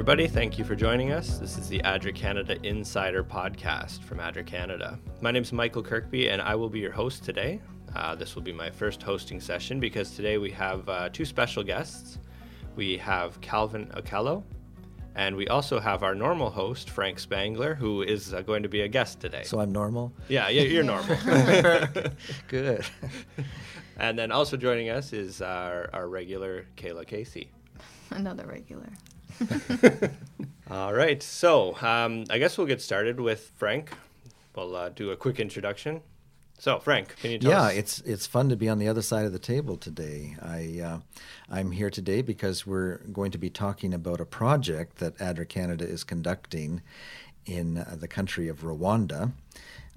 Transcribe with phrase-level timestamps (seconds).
[0.00, 0.26] everybody.
[0.26, 1.36] Thank you for joining us.
[1.36, 4.98] This is the ADRA Canada Insider podcast from ADRA Canada.
[5.20, 7.60] My name is Michael Kirkby, and I will be your host today.
[7.94, 11.62] Uh, this will be my first hosting session because today we have uh, two special
[11.62, 12.18] guests.
[12.76, 14.42] We have Calvin Okello,
[15.16, 18.80] and we also have our normal host, Frank Spangler, who is uh, going to be
[18.80, 19.42] a guest today.
[19.44, 20.14] So I'm normal?
[20.30, 21.14] Yeah, yeah you're normal.
[22.48, 22.86] Good.
[23.98, 27.50] and then also joining us is our, our regular Kayla Casey.
[28.10, 28.88] Another regular.
[30.70, 33.92] All right, so um, I guess we'll get started with Frank.
[34.54, 36.02] We'll uh, do a quick introduction.
[36.58, 37.72] So, Frank, can you tell yeah, us?
[37.72, 40.36] Yeah, it's it's fun to be on the other side of the table today.
[40.42, 40.98] I uh,
[41.48, 45.86] I'm here today because we're going to be talking about a project that ADRA Canada
[45.86, 46.82] is conducting
[47.46, 49.32] in uh, the country of Rwanda,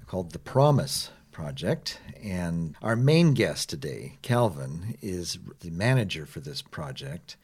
[0.07, 1.99] called the Promise Project.
[2.23, 7.35] And our main guest today, Calvin, is the manager for this project.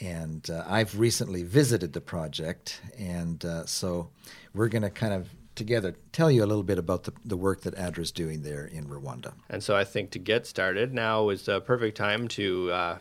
[0.00, 4.08] And uh, I've recently visited the project, and uh, so
[4.54, 7.60] we're going to kind of together tell you a little bit about the, the work
[7.62, 9.34] that ADRA is doing there in Rwanda.
[9.50, 12.98] And so I think to get started now is the perfect time to uh,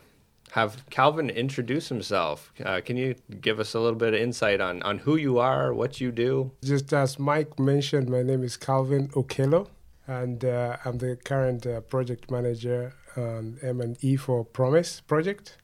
[0.51, 2.51] have Calvin introduce himself.
[2.63, 5.73] Uh, can you give us a little bit of insight on, on who you are,
[5.73, 6.51] what you do?
[6.63, 9.67] Just as Mike mentioned, my name is Calvin Okello,
[10.07, 15.57] and uh, I'm the current uh, project manager on M&E for Promise project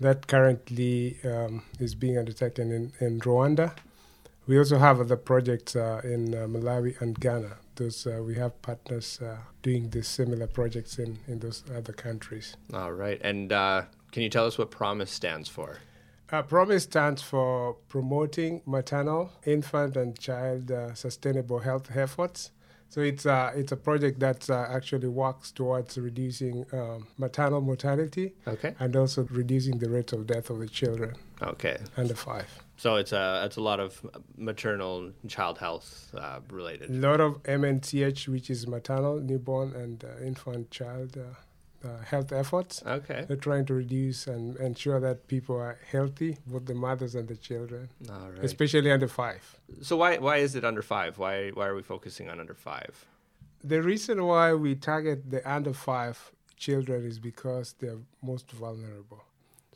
[0.00, 3.74] that currently um, is being undertaken in, in Rwanda.
[4.46, 7.56] We also have other projects uh, in uh, Malawi and Ghana.
[7.74, 12.56] Those uh, we have partners uh, doing these similar projects in, in those other countries.
[12.72, 15.78] All right, and uh, can you tell us what Promise stands for?
[16.30, 22.50] Uh, Promise stands for promoting maternal, infant, and child sustainable health efforts.
[22.88, 28.32] So it's a it's a project that uh, actually works towards reducing um, maternal mortality,
[28.46, 31.14] okay, and also reducing the rate of death of the children.
[31.42, 32.48] Okay, under five.
[32.76, 34.04] So it's a it's a lot of
[34.36, 36.90] maternal child health uh, related.
[36.90, 41.16] A lot of MNCH, which is maternal, newborn, and uh, infant child.
[41.18, 41.34] Uh,
[42.04, 42.82] health efforts.
[42.86, 43.24] Okay.
[43.26, 47.36] They're trying to reduce and ensure that people are healthy, both the mothers and the
[47.36, 48.44] children, All right.
[48.44, 49.42] especially under five.
[49.82, 51.18] So why why is it under five?
[51.18, 53.06] Why why are we focusing on under five?
[53.64, 59.22] The reason why we target the under five children is because they're most vulnerable.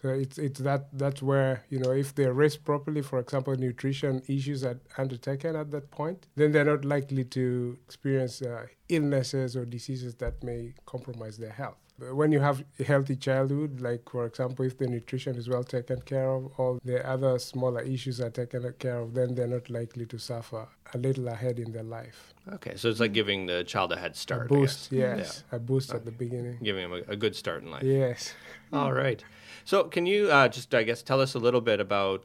[0.01, 4.23] So it's it's that that's where you know if they're raised properly, for example, nutrition
[4.29, 9.67] issues are undertaken at that point, then they're not likely to experience uh, illnesses or
[9.67, 11.77] diseases that may compromise their health.
[12.13, 16.01] When you have a healthy childhood, like for example, if the nutrition is well taken
[16.01, 20.07] care of, all the other smaller issues are taken care of, then they're not likely
[20.07, 22.35] to suffer a little ahead in their life.
[22.55, 24.47] Okay, so it's like giving the child a head start.
[24.47, 25.57] A boost, yes, yeah.
[25.57, 25.99] a boost okay.
[25.99, 27.83] at the beginning, giving them a, a good start in life.
[27.83, 28.33] Yes.
[28.73, 29.23] All right.
[29.65, 32.25] So, can you uh, just, I guess, tell us a little bit about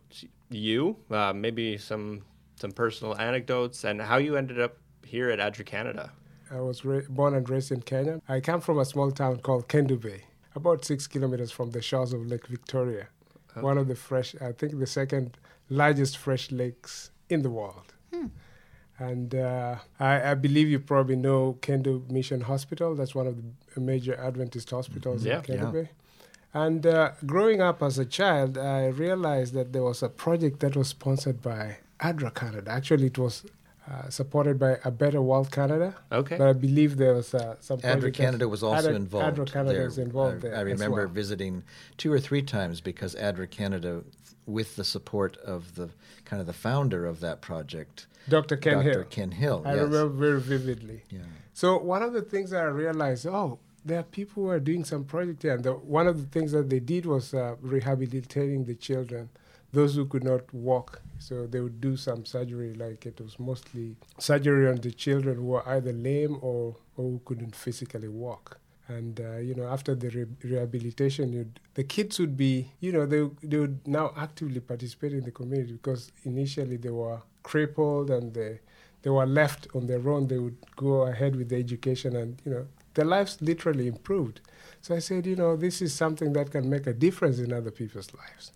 [0.49, 2.23] you, uh, maybe some
[2.55, 6.11] some personal anecdotes, and how you ended up here at ADRA Canada?
[6.55, 8.21] I was ra- born and raised in Kenya.
[8.29, 10.21] I come from a small town called Kendu Bay,
[10.55, 13.07] about six kilometers from the shores of Lake Victoria,
[13.51, 13.61] okay.
[13.61, 15.37] one of the fresh, I think, the second
[15.69, 17.93] largest fresh lakes in the world.
[18.13, 18.27] Hmm.
[18.97, 22.95] And uh, I, I, believe you probably know Kendu Mission Hospital.
[22.95, 23.35] That's one of
[23.73, 25.71] the major Adventist hospitals yeah, in Kendu yeah.
[25.71, 25.89] Bay.
[26.53, 30.77] And uh, growing up as a child, I realized that there was a project that
[30.77, 32.71] was sponsored by ADRA Canada.
[32.71, 33.43] Actually, it was
[33.89, 35.95] uh, supported by A Better World Canada.
[36.11, 36.37] Okay.
[36.37, 37.79] But I believe there was uh, some.
[37.79, 39.37] ADRA Canada was also ADRA, involved.
[39.37, 39.85] ADRA Canada there.
[39.85, 40.57] was involved I, there.
[40.57, 41.13] I remember well.
[41.13, 41.63] visiting
[41.97, 44.03] two or three times because ADRA Canada,
[44.45, 45.89] with the support of the
[46.25, 48.57] kind of the founder of that project, Dr.
[48.57, 48.91] Ken Dr.
[48.91, 49.03] Hill.
[49.09, 49.61] Ken Hill.
[49.65, 49.83] I yes.
[49.83, 51.03] remember very vividly.
[51.09, 51.19] Yeah.
[51.53, 54.83] So one of the things that I realized, oh, there are people who are doing
[54.83, 55.53] some project here.
[55.53, 59.29] And the, one of the things that they did was uh, rehabilitating the children,
[59.75, 61.01] those who could not walk.
[61.19, 65.45] So they would do some surgery, like it was mostly surgery on the children who
[65.45, 68.57] were either lame or, or who couldn't physically walk.
[68.87, 73.27] And, uh, you know, after the re- rehabilitation, the kids would be, you know, they,
[73.41, 78.59] they would now actively participate in the community because initially they were crippled and they,
[79.01, 80.27] they were left on their own.
[80.27, 84.39] They would go ahead with the education and, you know, their lives literally improved.
[84.81, 87.71] So I said, you know, this is something that can make a difference in other
[87.71, 88.51] people's lives.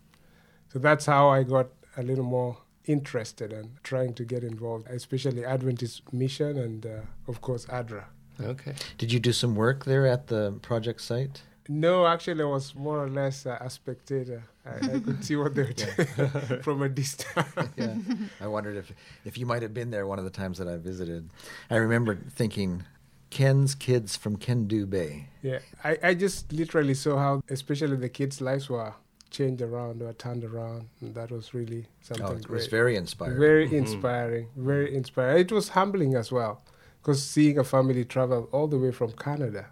[0.72, 1.68] So that's how I got
[1.98, 7.42] a little more interested in trying to get involved, especially Adventist Mission and, uh, of
[7.42, 8.06] course, ADRA.
[8.42, 8.74] Okay.
[8.98, 11.42] Did you do some work there at the project site?
[11.68, 14.44] No, actually, I was more or less uh, a spectator.
[14.66, 17.48] I, I could see what they were doing from a distance.
[17.78, 17.96] yeah.
[18.42, 18.92] I wondered if,
[19.24, 21.30] if you might have been there one of the times that I visited.
[21.70, 22.86] I remember thinking,
[23.30, 25.28] Ken's kids from Kendu Bay.
[25.44, 28.94] Yeah, I, I just literally saw how, especially the kids' lives were
[29.32, 30.90] changed around or turned around.
[31.02, 32.56] And that was really something Oh, it great.
[32.58, 33.40] was very inspiring.
[33.40, 33.78] Very Mhm.
[33.78, 35.42] inspiring, very inspiring.
[35.42, 36.62] It was humbling as well,
[37.02, 39.68] because seeing a family travel all the way from Canada,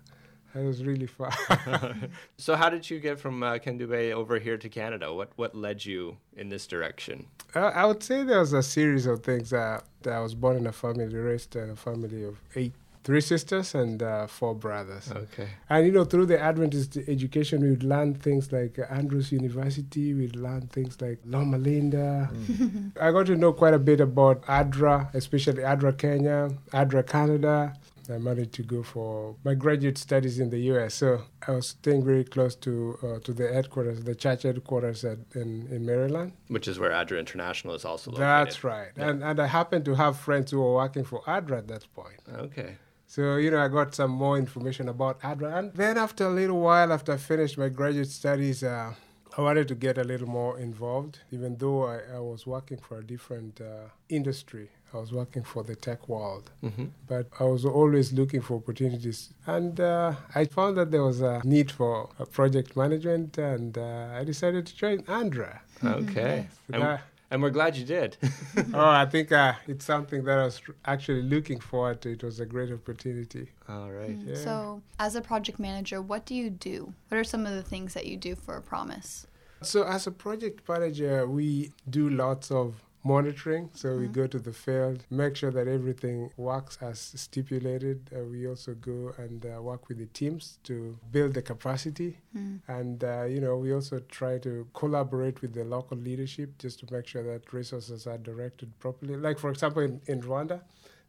[0.54, 1.32] that was really fun.
[2.38, 5.14] so how did you get from uh, Kendu Bay over here to Canada?
[5.14, 7.28] What what led you in this direction?
[7.56, 9.54] I I would say there was a series of things.
[9.54, 12.74] Uh, that I was born in a family, raised in a family of eight,
[13.08, 15.10] three sisters and uh, four brothers.
[15.10, 15.48] Okay.
[15.70, 20.68] And you know, through the Adventist education, we'd learn things like Andrews University, we'd learn
[20.68, 22.30] things like Loma Linda.
[23.02, 27.74] I got to know quite a bit about ADRA, especially ADRA Kenya, ADRA Canada.
[28.10, 30.96] I managed to go for my graduate studies in the U.S.
[30.96, 35.20] So I was staying very close to uh, to the headquarters, the church headquarters at,
[35.34, 36.34] in in Maryland.
[36.50, 38.28] Which is where ADRA International is also located.
[38.28, 38.92] That's right.
[38.98, 39.10] Yeah.
[39.10, 42.22] And and I happened to have friends who were working for ADRA at that point.
[42.48, 42.76] Okay.
[43.08, 45.58] So, you know, I got some more information about ADRA.
[45.58, 48.94] And then after a little while, after I finished my graduate studies, uh,
[49.38, 52.98] I wanted to get a little more involved, even though I, I was working for
[53.00, 54.70] a different uh, industry.
[54.94, 59.34] I was working for the tech world, hmm but I was always looking for opportunities.
[59.46, 64.10] And uh, I found that there was a need for a project management, and uh,
[64.20, 65.60] I decided to join ADRA.
[65.84, 66.48] Okay.
[66.68, 68.18] So And, that- and we're glad you did.
[68.74, 72.12] oh, I think uh, it's something that I was actually looking forward to.
[72.12, 73.52] It was a great opportunity.
[73.68, 74.18] All right.
[74.26, 74.36] Yeah.
[74.36, 76.94] So, as a project manager, what do you do?
[77.10, 79.28] What are some of the things that you do for a promise?
[79.62, 82.76] So, as a project manager, we do lots of
[83.16, 83.70] monitoring.
[83.74, 87.98] So, we go to the field, make sure that everything works as stipulated.
[88.16, 90.76] Uh, we also go and uh, work with the teams to
[91.12, 92.12] build the capacity.
[92.36, 92.60] Mm.
[92.68, 96.94] And, uh, you know, we also try to collaborate with the local leadership just to
[96.94, 99.16] make sure that resources are directed properly.
[99.16, 100.62] Like, for example, in, in Rwanda,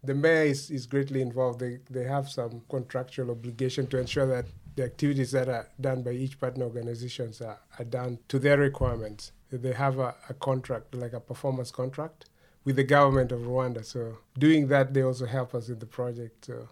[0.04, 1.58] the mayor is, is greatly involved.
[1.60, 4.46] They, they have some contractual obligation to ensure that
[4.76, 9.32] the activities that are done by each partner organizations are, are done to their requirements.
[9.50, 12.26] They have a, a contract, like a performance contract,
[12.64, 13.84] with the government of Rwanda.
[13.84, 16.46] So doing that, they also help us in the project.
[16.46, 16.68] So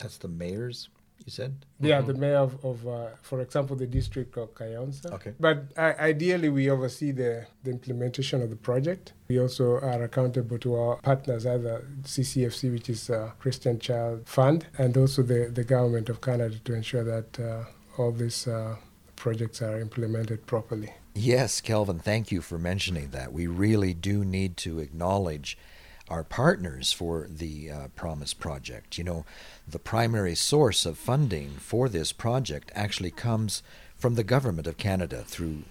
[0.00, 0.88] That's the mayors,
[1.26, 1.66] you said?
[1.80, 2.06] yeah, Mhm.
[2.06, 5.12] the mayor of, of uh, for example, the district of Kayonza.
[5.12, 5.32] Okay.
[5.38, 9.12] But uh, ideally, we oversee the, the implementation of the project.
[9.28, 14.66] We also are accountable to our partners, either CCFC, which is uh, Christian Child Fund,
[14.78, 17.64] and also the, the government of Canada to ensure that uh,
[17.98, 18.76] all these uh,
[19.16, 20.90] projects are implemented properly.
[21.16, 23.32] Yes, Kelvin, thank you for mentioning that.
[23.32, 25.56] We really do need to acknowledge
[26.08, 28.98] our partners for the uh, Promise Project.
[28.98, 29.24] You know,
[29.66, 33.62] the primary source of funding for this project actually comes
[33.96, 35.62] from the Government of Canada through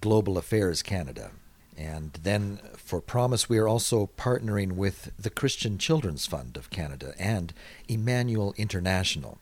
[0.00, 1.30] Global Affairs Canada.
[1.76, 7.14] And then for Promise, we are also partnering with the Christian Children's Fund of Canada
[7.20, 7.54] and
[7.86, 9.38] Emmanuel International.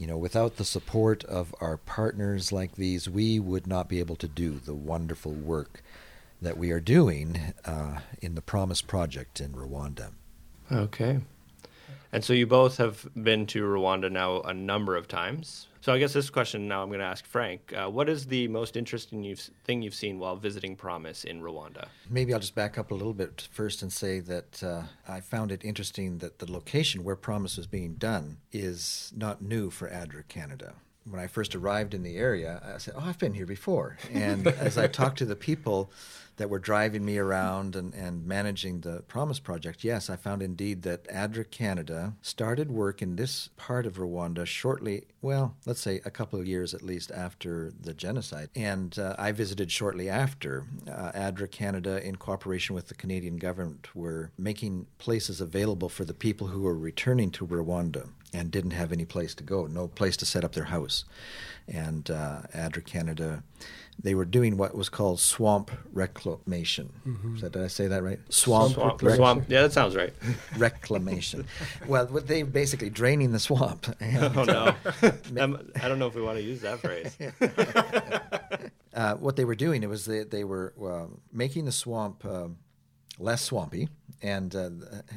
[0.00, 4.16] You know, without the support of our partners like these, we would not be able
[4.16, 5.82] to do the wonderful work
[6.40, 10.12] that we are doing uh, in the Promise Project in Rwanda.
[10.72, 11.20] Okay.
[12.12, 15.68] And so you both have been to Rwanda now a number of times.
[15.80, 17.72] So I guess this question now I'm going to ask Frank.
[17.72, 21.86] Uh, what is the most interesting you've, thing you've seen while visiting Promise in Rwanda?
[22.08, 25.52] Maybe I'll just back up a little bit first and say that uh, I found
[25.52, 30.26] it interesting that the location where Promise was being done is not new for ADRA
[30.28, 30.74] Canada.
[31.08, 33.96] When I first arrived in the area, I said, Oh, I've been here before.
[34.12, 35.90] And as I talked to the people
[36.40, 40.80] that were driving me around and, and managing the Promise Project, yes, I found indeed
[40.84, 46.10] that ADRA Canada started work in this part of Rwanda shortly, well, let's say a
[46.10, 48.48] couple of years at least after the genocide.
[48.56, 50.64] And uh, I visited shortly after.
[50.90, 56.14] Uh, ADRA Canada, in cooperation with the Canadian government, were making places available for the
[56.14, 60.16] people who were returning to Rwanda and didn't have any place to go, no place
[60.16, 61.04] to set up their house.
[61.68, 63.42] And uh, ADRA Canada,
[64.02, 66.92] they were doing what was called swamp reclamation.
[67.34, 68.18] Is that, did I say that right?
[68.30, 69.02] Swamp, Swamp.
[69.02, 69.44] rec- Swamp.
[69.48, 70.12] Yeah, that sounds right.
[70.56, 71.46] reclamation.
[71.86, 73.94] well, what they basically draining the swamp.
[74.00, 74.74] And, oh, no.
[75.40, 77.16] Um, I don't know if we want to use that phrase.
[78.94, 82.56] uh, what they were doing it was they, they were uh, making the swamp um
[83.18, 83.88] less swampy
[84.22, 84.70] and uh,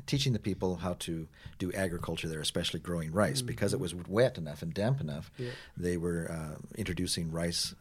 [0.06, 4.38] teaching the people how to do agriculture there, especially growing rice, because it was wet
[4.38, 5.32] enough and damp enough.
[5.38, 5.50] Yeah.
[5.78, 7.76] They were uh, introducing rice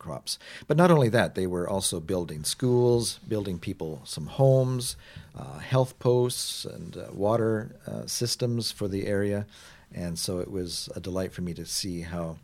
[0.00, 0.38] crops.
[0.66, 4.96] But not only that, they were also building schools, building people some homes,
[5.38, 9.46] uh, health posts, and uh, water uh, systems for the area.
[9.94, 12.38] And so it was a delight for me to see how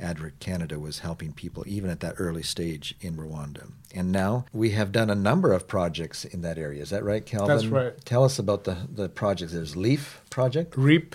[0.00, 3.70] ADRA Canada was helping people even at that early stage in Rwanda.
[3.94, 6.82] And now we have done a number of projects in that area.
[6.82, 7.48] Is that right, Calvin?
[7.48, 8.04] That's right.
[8.04, 9.52] Tell us about the, the projects.
[9.52, 10.76] There's LEAF project.
[10.76, 11.14] REAP,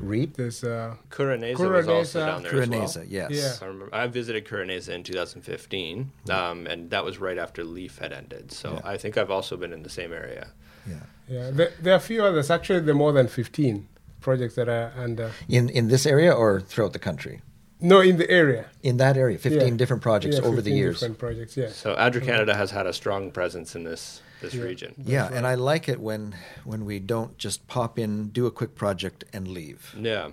[0.00, 0.36] Reap?
[0.36, 3.04] There's uh, Kuraneza was also down there Kuraneza, as well.
[3.08, 3.30] yes.
[3.30, 3.66] Yeah.
[3.66, 8.12] I remember I visited Kuraneza in 2015, um, and that was right after Leaf had
[8.12, 8.50] ended.
[8.52, 8.80] So Yeah.
[8.84, 10.48] I think I've also been in the same area.
[10.88, 10.94] Yeah.
[11.28, 12.50] yeah, there, there are a few others.
[12.50, 13.86] Actually, there are more than 15
[14.20, 15.30] projects that are under.
[15.48, 17.40] In in this area or throughout the country?
[17.82, 18.66] No, in the area.
[18.82, 19.74] In that area, 15 Yeah.
[19.76, 21.00] different projects Yeah, over the years.
[21.00, 21.76] Different projects, yes.
[21.76, 24.62] So Adra Canada has had a strong presence in this this Yeah.
[24.62, 24.94] region.
[24.98, 25.46] Yeah, That's and.
[25.46, 29.48] I like it when when we don't just pop in, do a quick project, and
[29.48, 29.94] leave.
[29.98, 30.30] Yeah.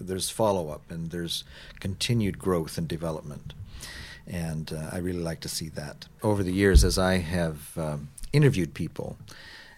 [0.00, 1.44] There's follow up and there's
[1.80, 3.54] continued growth and development,
[4.26, 6.06] and uh, I really like to see that.
[6.22, 9.16] Over the years, as I have um, interviewed people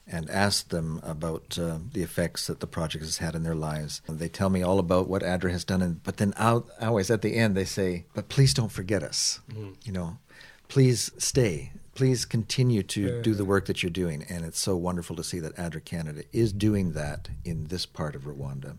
[0.09, 4.01] and asked them about uh, the effects that the project has had in their lives,
[4.09, 7.21] they tell me all about what ADRA has done, and but then out, always at
[7.23, 9.41] the end they say, "But please don't forget us."
[9.85, 10.17] You know,
[10.69, 11.73] please stay.
[11.97, 13.23] Please continue to Yeah.
[13.23, 16.25] do the work that you're doing, and it's so wonderful to see that ADRA Canada
[16.33, 18.77] is doing that in this part of Rwanda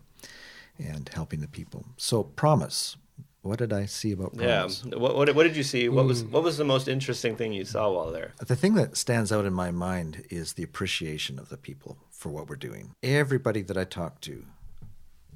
[0.78, 1.84] and helping the people.
[1.96, 2.96] So, promise.
[3.42, 4.58] What did I see about Yeah.
[4.60, 4.84] promise?
[4.84, 5.88] What, what, what did you see?
[5.88, 6.30] What was Mm.
[6.30, 8.34] what was the most interesting thing you saw while there?
[8.44, 12.30] The thing that stands out in my mind is the appreciation of the people for
[12.30, 12.94] what we're doing.
[13.02, 14.44] Everybody that I talked to,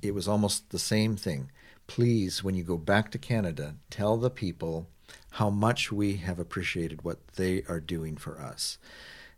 [0.02, 1.50] it was almost the same thing.
[1.86, 4.88] Please, when you go back to Canada, tell the people
[5.32, 8.78] how much we have appreciated what they are doing for us.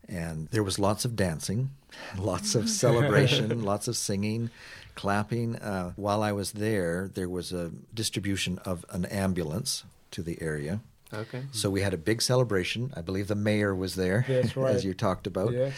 [0.08, 1.70] And there was lots of dancing,
[2.18, 4.50] lots of celebration, lots of singing,
[4.94, 5.56] clapping.
[5.56, 10.80] Uh, while I was there, there was a distribution of an ambulance to the area.
[11.12, 11.44] Okay.
[11.52, 12.92] So we had a big celebration.
[12.96, 14.74] I believe the mayor was there, That's right.
[14.74, 15.52] as you talked about.
[15.52, 15.74] Yes.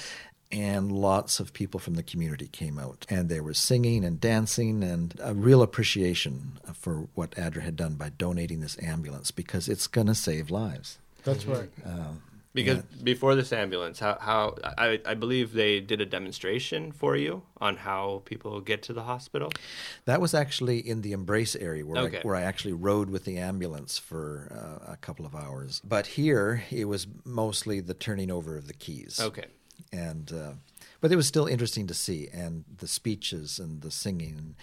[0.52, 3.04] And lots of people from the community came out.
[3.08, 7.94] And they were singing and dancing and a real appreciation for what ADRA had done
[7.94, 10.98] by donating this ambulance because it's going to save lives.
[11.24, 11.68] That's right.
[11.84, 12.22] Um,
[12.54, 13.02] Because Yeah.
[13.02, 17.76] before this ambulance, how, how I, I believe they did a demonstration for you on
[17.78, 19.50] how people get to the hospital.
[20.06, 22.18] that was actually in the Embrace area where, Okay.
[22.18, 24.48] I, where I actually rode with the ambulance for
[24.88, 25.82] uh, a couple of hours.
[25.84, 29.20] But here, it was mostly the turning over of the keys.
[29.20, 29.46] Okay.
[29.96, 30.52] And uh,
[31.00, 34.54] but it was still interesting to see and the speeches and the singing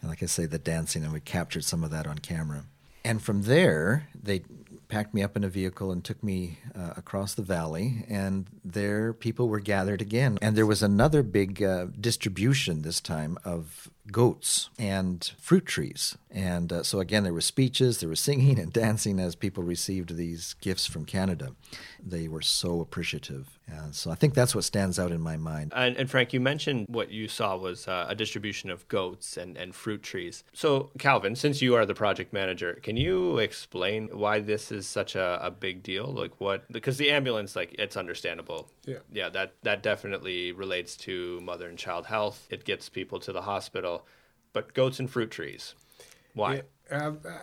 [0.00, 2.64] and, like I say the dancing and we captured some of that on camera.
[3.04, 4.42] And from there they
[4.88, 9.12] packed me up in a vehicle and took me uh, across the valley and there
[9.12, 10.38] people were gathered again.
[10.42, 16.72] And there was another big uh, distribution this time of goats and fruit trees and
[16.72, 20.54] uh, so again there were speeches there was singing and dancing as people received these
[20.60, 21.50] gifts from canada
[22.04, 25.72] they were so appreciative and so i think that's what stands out in my mind
[25.74, 29.56] And, and Frank, you mentioned what you saw was uh, a distribution of goats and,
[29.56, 30.44] and fruit trees.
[30.52, 35.14] So, Calvin, since you are the project manager, can you explain why this is such
[35.16, 36.06] a, a big deal?
[36.06, 36.70] Like, what?
[36.70, 38.68] Because the ambulance, like, it's understandable.
[38.84, 38.98] Yeah.
[39.12, 42.46] Yeah, that, that definitely relates to mother and child health.
[42.50, 43.91] It gets people to the hospital.
[44.52, 45.74] But goats and fruit trees,
[46.34, 46.54] why?
[46.56, 46.62] Yeah,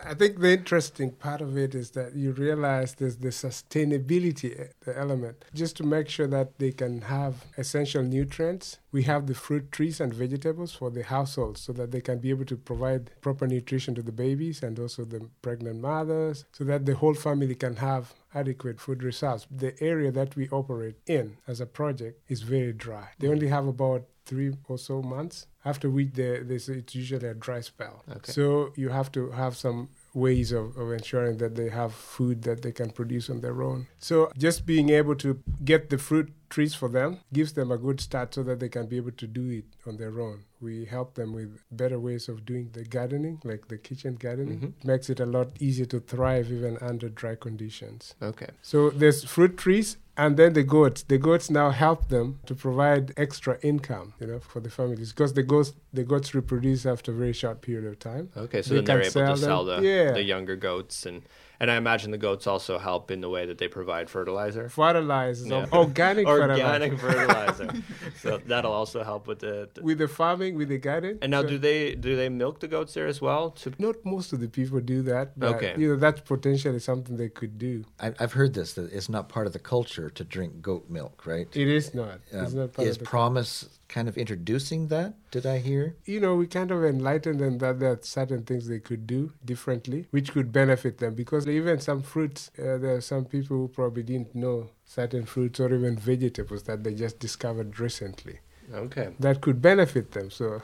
[0.05, 4.97] I think the interesting part of it is that you realize there's the sustainability the
[4.97, 5.43] element.
[5.55, 9.99] Just to make sure that they can have essential nutrients, we have the fruit trees
[9.99, 13.95] and vegetables for the households so that they can be able to provide proper nutrition
[13.95, 18.13] to the babies and also the pregnant mothers so that the whole family can have
[18.35, 19.47] adequate food reserves.
[19.49, 23.09] The area that we operate in as a project is very dry.
[23.17, 27.33] They only have about three or so months, after which there, there's, it's usually a
[27.33, 28.03] dry spell.
[28.17, 28.31] Okay.
[28.31, 32.61] So you have to have some ways of, of ensuring that they have food that
[32.63, 33.87] they can produce on their own.
[33.99, 37.99] So just being able to get the fruit trees for them gives them a good
[38.01, 40.37] start so that they can be able to do it on their own.
[40.61, 44.59] We help them with better ways of doing the gardening, like the kitchen gardening.
[44.59, 44.85] Mhm.
[44.85, 48.15] Makes it a lot easier to thrive even under dry conditions.
[48.21, 48.49] Okay.
[48.61, 50.99] So there's fruit trees and then the goats.
[51.13, 55.33] The goats now help them to provide extra income, you know, for the families because
[55.39, 58.25] the goats the goats reproduce after a very short period of time.
[58.45, 59.79] Okay, so They then they're able to sell sell them.
[59.83, 60.11] the, Yeah.
[60.19, 60.97] the younger goats.
[61.09, 61.21] And,
[61.59, 64.69] and I imagine the goats also help in the way that they provide fertilizer.
[64.81, 65.65] Fertilizer, Yeah.
[65.73, 67.65] organic, Organic fertilizer.
[67.67, 67.83] fertilizer.
[68.21, 69.69] so that'll also help with the.
[69.73, 71.19] the- with the farming, with the garden.
[71.21, 73.51] and now, So- do they do they milk the goats there as well?
[73.61, 75.73] To not most of the people do that, but Okay.
[75.77, 77.83] you know that's potentially something they could do.
[77.99, 81.25] I, I've heard this that it's not part of the culture to drink goat milk,
[81.25, 81.47] right?
[81.53, 82.19] It is not.
[82.31, 85.15] it's Um, not part is of the Promise kind of introducing that?
[85.31, 85.95] Did I hear?
[86.05, 89.33] you know, we kind of enlightened them that there are certain things they could do
[89.43, 91.15] differently, which could benefit them.
[91.15, 95.59] Because even some fruits, uh, there are some people who probably didn't know certain fruits
[95.59, 98.39] or even vegetables that they just discovered recently
[98.73, 99.09] okay.
[99.19, 100.29] that could benefit them.
[100.29, 100.61] So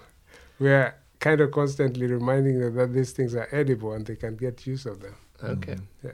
[0.60, 4.36] we are kind of constantly reminding them that these things are edible and they can
[4.36, 5.16] get use of them.
[5.44, 5.78] Okay.
[6.04, 6.12] Yeah.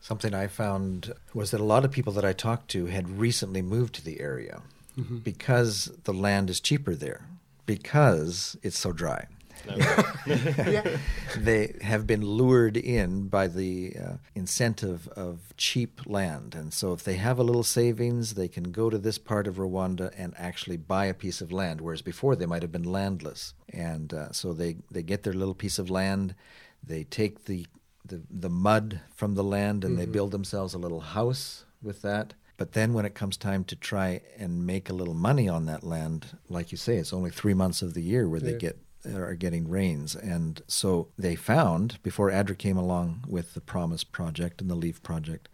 [0.00, 3.62] Something I found was that a lot of people that I talked to had recently
[3.62, 4.60] moved to the area
[4.98, 5.18] Mm-hmm.
[5.18, 7.26] because the land is cheaper there,
[7.66, 9.26] because it's so dry.
[9.66, 10.98] yeah.
[11.38, 16.54] they have been lured in by the uh, incentive of cheap land.
[16.54, 19.56] And so, if they have a little savings, they can go to this part of
[19.56, 23.54] Rwanda and actually buy a piece of land, whereas before they might have been landless.
[23.72, 26.34] And uh, so, they, they get their little piece of land,
[26.82, 27.66] they take the,
[28.04, 30.00] the, the mud from the land, and Mm-hmm.
[30.00, 32.34] they build themselves a little house with that.
[32.56, 35.82] But then, when it comes time to try and make a little money on that
[35.82, 38.58] land, like you say, it's only three months of the year where they Yeah.
[38.58, 38.78] get
[39.12, 40.14] are getting rains.
[40.14, 45.02] And so they found, before ADRA came along with the Promise Project and the Leaf
[45.02, 45.48] Project,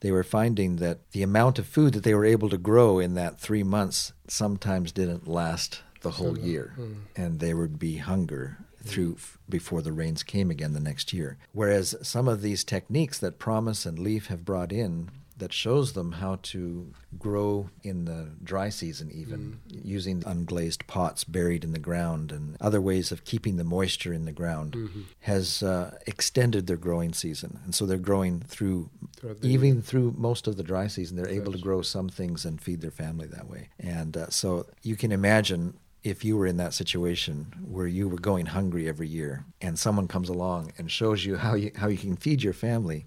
[0.00, 3.14] they were finding that the amount of food that they were able to grow in
[3.14, 6.72] that three months sometimes didn't last the whole year.
[6.76, 6.92] Hmm.
[7.14, 8.88] And there would be hunger hmm.
[8.88, 11.38] through f- before the rains came again the next year.
[11.52, 16.12] Whereas some of these techniques that Promise and Leaf have brought in that shows them
[16.12, 22.32] how to grow in the dry season even using unglazed pots buried in the ground
[22.32, 24.74] and other ways of keeping the moisture in the ground
[25.20, 27.60] has uh, extended their growing season.
[27.64, 28.90] And so they're growing through
[29.22, 32.60] the even through most of the dry season they're able to grow some things and
[32.60, 33.68] feed their family that way.
[33.78, 38.18] And uh, so you can imagine if you were in that situation where you were
[38.18, 41.98] going hungry every year and someone comes along and shows you how you how you
[41.98, 43.04] can feed your family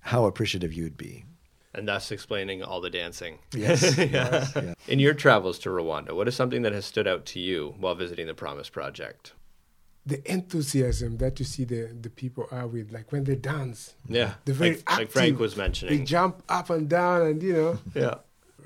[0.00, 1.24] how appreciative you'd be
[1.74, 3.38] and thus explaining all the dancing.
[3.54, 3.96] Yes.
[3.98, 4.04] yeah.
[4.06, 4.74] yes, yeah.
[4.86, 7.94] In your travels to Rwanda, what is something that has stood out to you while
[7.94, 9.32] visiting the Promise Project?
[10.06, 14.34] The enthusiasm that you see the, the people are with, like when they dance, Yeah,
[14.44, 15.40] They're very like, like Frank active.
[15.40, 18.16] was they jump up and down, and you know, Yeah,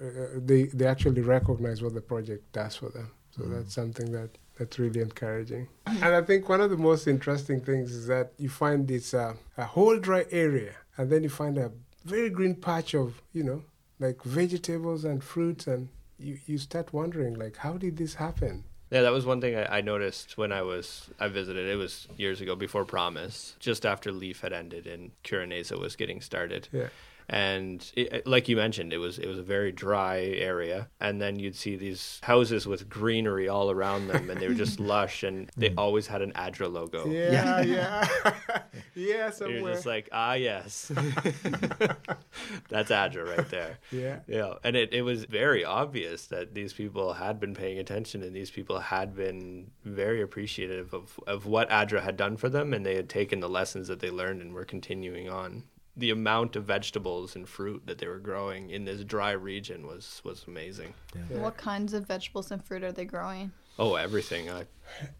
[0.03, 3.13] uh, uh, they they actually recognize what the project does for them.
[3.31, 3.55] So mm.
[3.55, 5.69] that's something that that's really encouraging.
[5.87, 9.21] And I think one of the most interesting things is that you find it's a,
[9.21, 11.71] uh, a whole dry area, and then you find a
[12.09, 13.63] very green patch of you know
[14.01, 15.89] like vegetables and fruits, and
[16.19, 18.65] you you start wondering like how did this happen?
[18.91, 21.69] yeah, that was one thing I, I noticed when I was I visited.
[21.69, 26.21] It was years ago before Promise, just after Leaf had ended and Kuraneza was getting
[26.21, 26.69] started.
[26.73, 26.89] Yeah.
[27.29, 31.39] And it, like you mentioned, it was it was a very dry area, and then
[31.39, 35.51] you'd see these houses with greenery all around them, and they were just lush, and
[35.57, 37.07] they always had an Adra logo.
[37.11, 38.09] Yeah, yeah,
[38.43, 38.63] yeah.
[39.41, 40.91] You're just like, ah, yes,
[42.69, 43.79] that's Adra right there.
[43.91, 44.21] yeah.
[44.27, 48.35] Yeah, and it, it was very obvious that these people had been paying attention and
[48.35, 52.85] these people had been very appreciative of, of what ADRA had done for them and
[52.85, 55.65] they had taken the lessons that they learned and were continuing on.
[55.99, 60.23] The amount of vegetables and fruit that they were growing in this dry region was,
[60.25, 60.95] was amazing.
[61.15, 61.39] Yeah.
[61.39, 63.53] What kinds of vegetables and fruit are they growing?
[63.79, 64.51] Oh, everything.
[64.51, 64.65] I,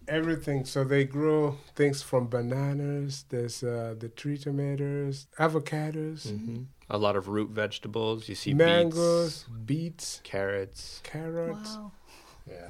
[0.07, 0.65] Everything.
[0.65, 3.25] So they grow things from bananas.
[3.29, 8.29] There's uh, the tree tomatoes, avocados, a lot of root vegetables.
[8.29, 11.01] You see mangoes, beets, beets, carrots.
[11.05, 11.77] carrots.
[11.77, 11.93] Wow.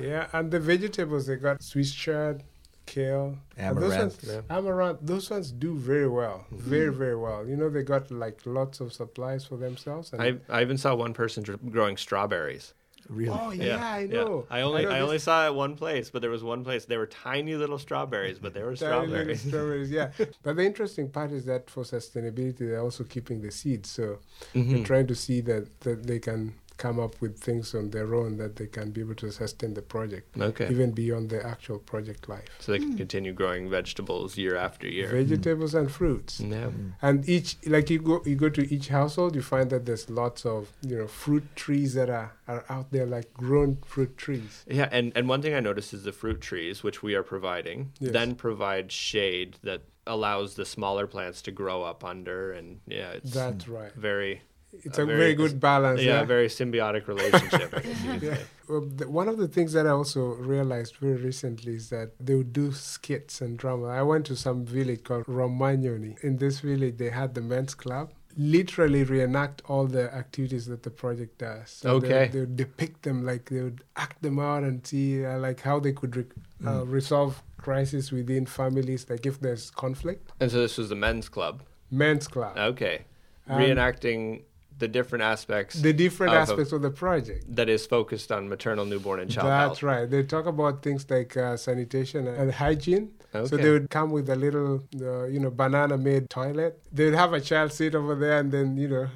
[0.01, 2.43] Yeah, and the vegetables they got Swiss chard,
[2.89, 4.25] kale, and those Amaranth.
[4.27, 4.99] ones, amaranth.
[5.03, 6.71] Those ones do very well, Mm-hmm.
[6.75, 7.41] very very well.
[7.47, 10.13] You know they got like lots of supplies for themselves.
[10.13, 12.75] And I, I even saw one person dr- growing strawberries.
[13.09, 13.39] Really?
[13.41, 14.45] oh yeah, I know.
[14.51, 16.85] I only know I, only saw it one place, but there was one place.
[16.85, 19.43] They were tiny little strawberries, but they were tiny little strawberries.
[19.49, 19.91] strawberries.
[19.91, 20.11] Yeah,
[20.43, 23.89] but the interesting part is that for sustainability, they're also keeping the seeds.
[23.91, 24.19] So
[24.55, 24.71] Mhm.
[24.71, 28.37] they're trying to see that, that they can come up with things on their own
[28.39, 30.69] that they can be able to sustain the project, Okay.
[30.71, 32.49] even beyond the actual project life.
[32.61, 32.97] So they can hmm.
[32.97, 35.09] continue growing vegetables year after year.
[35.09, 36.41] Vegetables and fruits.
[36.41, 36.71] Yeah.
[36.71, 36.91] Hmm.
[37.03, 40.47] And each, like you go, you go to each household, you find that there's lots
[40.47, 44.65] of, you know, fruit trees that are, are out there, like grown fruit trees.
[44.69, 47.93] Yeah, and, and one thing I noticed is the fruit trees, which we are providing,
[47.99, 48.13] Yes.
[48.13, 53.33] then provide shade that allows the smaller plants to grow up under, and yeah, it's
[53.33, 53.93] That's right.
[53.93, 56.01] very It's a a, very- very, good balance.
[56.01, 56.25] yeah, Yeah.
[56.25, 57.71] very symbiotic relationship.
[57.73, 58.37] Guess Yeah.
[58.69, 62.35] Well, the, one of the things that I also realized very recently is that they
[62.35, 63.87] would do skits and drama.
[63.89, 66.23] I went to some village called Romanyoni.
[66.23, 68.13] In this village, they had the men's club.
[68.37, 71.71] Literally reenact all the activities that the project does.
[71.71, 72.09] So Okay.
[72.09, 75.61] They, they would depict them, like they would act them out and see uh, like
[75.61, 76.25] how they could re-
[76.65, 76.93] uh, Mm.
[76.93, 80.31] resolve crisis within families, like if there's conflict.
[80.41, 81.63] And so this was the men's club.
[81.91, 82.57] Men's club.
[82.57, 83.07] Okay.
[83.49, 84.43] Um, Reenacting
[84.79, 87.45] the different aspects the different of a- aspects of the project.
[87.55, 89.83] that is focused on maternal, newborn, and child That's health.
[89.83, 90.11] right.
[90.11, 93.11] They talk about things like uh, sanitation and hygiene.
[93.35, 93.47] okay.
[93.49, 96.73] So they would come with a little, uh, you know, banana-made toilet.
[96.93, 99.07] They'd have a child sit over there and then, you know,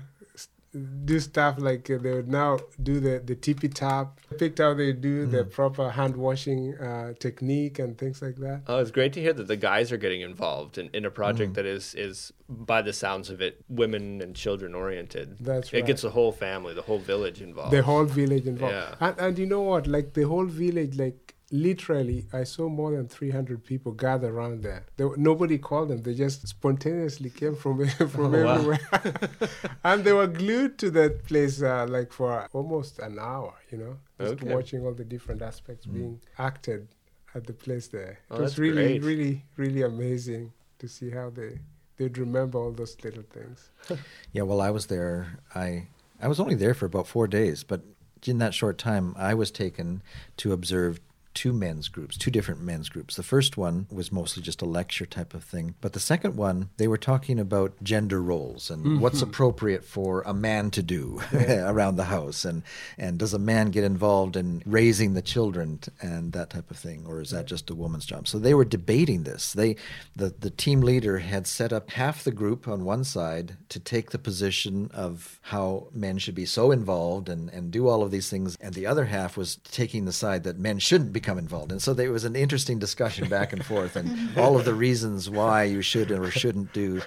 [1.04, 4.20] do stuff like uh, they would now do the, the tippy tap.
[4.38, 8.62] Picked how they do the proper hand washing uh, technique and things like that.
[8.66, 11.54] Oh, it's great to hear that the guys are getting involved in, in a project
[11.54, 15.36] that is, is, by the sounds of it, women and children oriented.
[15.40, 15.80] That's right.
[15.80, 17.72] It gets the whole family, the whole village involved.
[17.72, 18.74] The whole village involved.
[18.74, 18.94] Yeah.
[19.00, 19.86] And, and you know what?
[19.86, 24.86] Like the whole village, like literally, I saw more than 300 people gather around there.
[24.96, 26.02] there nobody called them.
[26.02, 28.80] They just spontaneously came from, from oh, everywhere.
[28.92, 29.48] Wow.
[29.84, 33.98] and they were glued to that place uh, like for almost an hour, you know,
[34.18, 34.54] just okay.
[34.54, 35.94] watching all the different aspects mm.
[35.94, 36.88] being acted
[37.34, 38.18] at the place there.
[38.30, 39.02] It oh, was really, great.
[39.02, 41.60] really, really amazing to see how they
[41.96, 43.70] they'd remember all those little things.
[44.32, 45.38] yeah, well, I was there.
[45.54, 45.88] I
[46.20, 47.82] I was only there for about four days, but
[48.24, 50.02] in that short time, I was taken
[50.38, 51.00] to observe
[51.34, 53.16] two men's groups, two different men's groups.
[53.16, 56.70] The first one was mostly just a lecture type of thing, but the second one,
[56.76, 59.00] they were talking about gender roles and mm-hmm.
[59.00, 61.68] what's appropriate for a man to do yeah.
[61.70, 62.62] around the house, and
[62.98, 67.04] and does a man get involved in raising the children and that type of thing,
[67.06, 68.28] or is that just a woman's job?
[68.28, 69.52] So they were debating this.
[69.52, 69.76] They
[70.14, 74.10] the the team leader had set up half the group on one side to take
[74.10, 78.28] the position of how men should be so involved and and do all of these
[78.28, 81.70] things, and the other half was taking the side that men shouldn't be become involved.
[81.70, 85.30] And so there was an interesting discussion back and forth, and all of the reasons
[85.30, 87.00] why you should or shouldn't do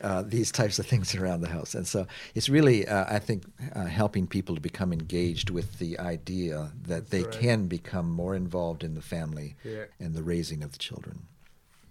[0.00, 1.74] uh, these types of things around the house.
[1.74, 5.98] And so it's really, uh, I think, uh, helping people to become engaged with the
[5.98, 7.32] idea that they right.
[7.32, 9.84] can become more involved in the family yeah.
[9.98, 11.26] and the raising of the children.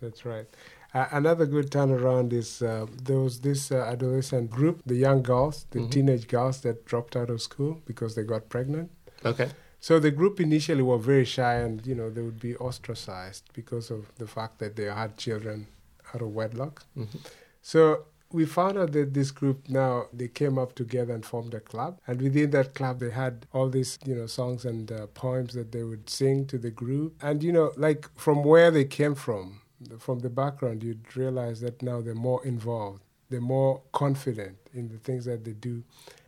[0.01, 0.47] That's right.
[0.93, 5.65] Uh, another good turnaround is uh, there was this uh, adolescent group, the young girls,
[5.71, 5.89] the mm-hmm.
[5.89, 8.89] teenage girls that dropped out of school because they got pregnant.
[9.25, 9.49] Okay.
[9.85, 13.91] So the group initially were very shy, and you know they would be ostracized because
[13.91, 15.67] of the fact that they had children
[16.11, 16.83] out of wedlock.
[16.97, 17.19] Mm-hmm.
[17.61, 21.59] So we found out that this group now they came up together and formed a
[21.59, 25.53] club, and within that club they had all these you know songs and uh, poems
[25.53, 29.13] that they would sing to the group, and you know like from where they came
[29.13, 29.61] from,
[29.99, 34.97] from the background, you'd realize that now they're more involved, they're more confident in the
[34.97, 35.83] things that they do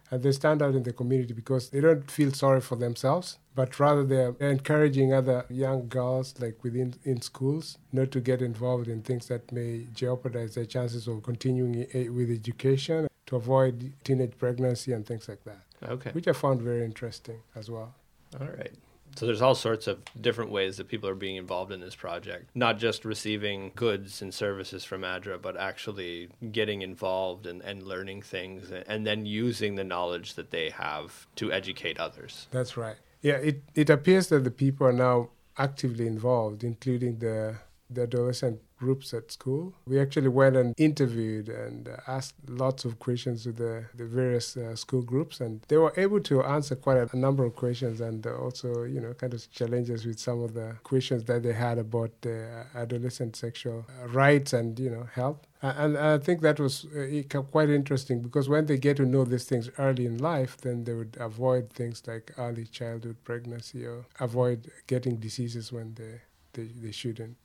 [0.10, 3.80] and they stand out in the community because they don't feel sorry for themselves but
[3.80, 9.02] rather they're encouraging other young girls like within in schools not to get involved in
[9.02, 15.06] things that may jeopardize their chances of continuing with education to avoid teenage pregnancy and
[15.06, 15.62] things like that.
[15.84, 16.12] Okay.
[16.12, 17.94] Which i found very interesting as well.
[18.40, 18.74] All right
[19.18, 22.52] so there's all sorts of different ways that people are being involved in this project,
[22.54, 28.22] not just receiving goods and services from ADRA, but actually getting involved and, and learning
[28.22, 32.48] things and then using the knowledge that they have to educate others.
[32.52, 32.98] That's right.
[33.22, 37.58] Yeah, it, it appears that the people are now actively involved, including the
[37.90, 39.74] the adolescent groups at school.
[39.86, 44.56] We actually went and interviewed and uh, asked lots of questions to the, the various
[44.56, 48.02] uh, school groups, and they were able to answer quite a, a number of questions
[48.02, 51.54] and uh, also, you know, kind of challenges with some of the questions that they
[51.54, 52.30] had about uh,
[52.76, 55.48] adolescent sexual rights and, you know, health.
[55.62, 59.46] And I think that was uh, quite interesting because when they get to know these
[59.46, 64.70] things early in life, then they would avoid things like early childhood pregnancy or avoid
[64.86, 66.22] getting diseases when they,
[66.54, 67.38] they, they shouldn't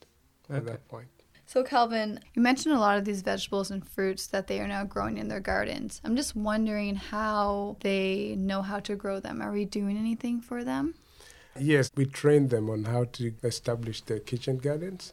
[0.50, 0.58] okay.
[0.58, 1.08] at that point.
[1.52, 4.84] So, Calvin, you mentioned a lot of these vegetables and fruits that they are now
[4.84, 6.00] growing in their gardens.
[6.02, 9.42] I'm just wondering how they know how to grow them.
[9.42, 10.94] Are we doing anything for them?
[11.60, 15.12] Yes, we train them on how to establish their kitchen gardens.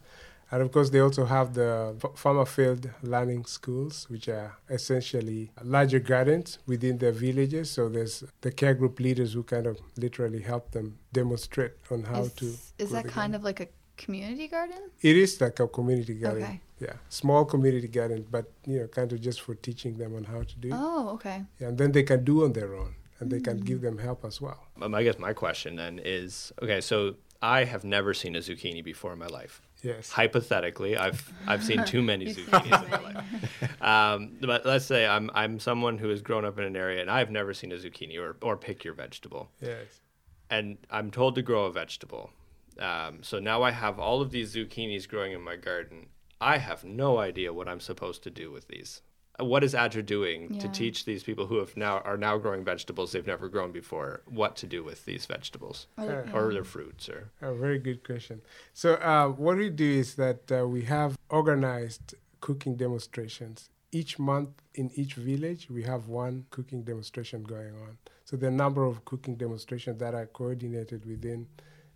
[0.49, 5.99] And of course, they also have the farmer field learning schools, which are essentially larger
[5.99, 7.69] gardens within their villages.
[7.69, 12.21] So there's the care group leaders who kind of literally help them demonstrate on how
[12.21, 12.45] is, to.
[12.77, 13.67] Is that kind of like a
[13.99, 14.81] community garden?
[15.01, 16.43] It is like a community garden.
[16.43, 16.61] Okay.
[16.79, 20.41] Yeah, small community garden, but you know, kind of just for teaching them on how
[20.43, 20.69] to do.
[20.71, 21.43] Oh, okay.
[21.59, 23.43] Yeah, and then they can do on their own, and they mm.
[23.43, 24.61] can give them help as well.
[24.81, 28.83] Um, I guess my question then is, okay, so I have never seen a zucchini
[28.83, 29.61] before in my life.
[29.81, 30.09] Yes.
[30.09, 33.81] Hypothetically, I've I've seen too many zucchinis in my life.
[33.81, 37.09] Um, but let's say I'm I'm someone who has grown up in an area and
[37.09, 39.49] I've never seen a zucchini or or pick your vegetable.
[39.61, 40.01] Yes.
[40.49, 42.31] And I'm told to grow a vegetable.
[42.77, 46.07] Um, so now I have all of these zucchinis growing in my garden.
[46.41, 49.01] I have no idea what I'm supposed to do with these.
[49.39, 50.59] Uh, what is ADRA doing yeah.
[50.61, 54.21] to teach these people who have now are now growing vegetables they've never grown before
[54.25, 57.09] what to do with these vegetables or, or their fruits?
[57.09, 58.41] Or a very good question.
[58.73, 64.49] So uh, what we do is that uh, we have organized cooking demonstrations each month
[64.75, 65.69] in each village.
[65.69, 67.97] We have one cooking demonstration going on.
[68.25, 71.47] So the number of cooking demonstrations that are coordinated within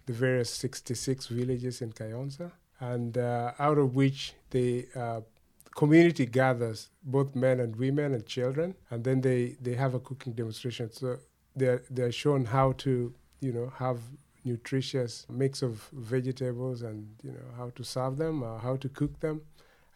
[0.06, 5.22] the various 66 villages in Kayonza, and uh, out of which the uh,
[5.76, 10.34] community gathers both men and women and children, and then they, they have a cooking
[10.34, 10.92] demonstration.
[10.92, 11.18] So
[11.56, 14.00] they're, they're shown how to, you know, have
[14.46, 19.42] nutritious mix of vegetables and, you know, how to serve them, how to cook them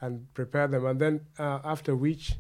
[0.02, 0.86] and prepare them.
[0.86, 2.36] And then uh, after which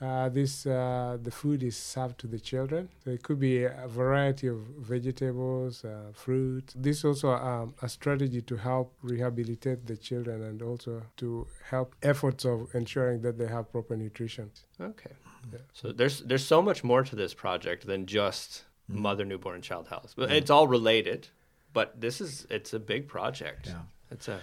[0.00, 2.88] Uh, this uh, the food is served to the children.
[3.04, 6.72] So it could be a variety of vegetables, uh, fruit.
[6.74, 11.94] This is also um, a strategy to help rehabilitate the children and also to help
[12.02, 14.50] efforts of ensuring that they have proper nutrition.
[14.80, 15.12] Okay.
[15.52, 15.60] Yeah.
[15.72, 19.88] So there's there's so much more to this project than just mother, newborn, and child
[19.88, 20.14] health.
[20.16, 21.28] But It's all related,
[21.72, 23.68] but this is it's a big project.
[23.68, 23.82] Yeah.
[24.10, 24.40] It's a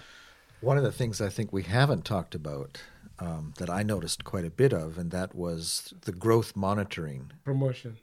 [0.60, 2.82] One of the things I think we haven't talked about
[3.22, 7.30] um, that I noticed quite a bit of, and that was the growth monitoring.
[7.44, 7.98] Promotion.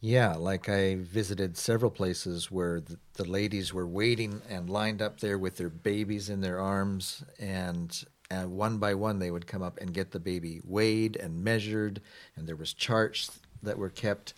[0.00, 5.20] Yeah, like I visited several places where the, the ladies were waiting and lined up
[5.20, 9.62] there with their babies in their arms, and and one by one they would come
[9.62, 12.00] up and get the baby weighed and measured,
[12.34, 14.32] and there was charts that were kept.